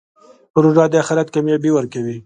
[0.63, 2.15] روژه د آخرت کامیابي ورکوي.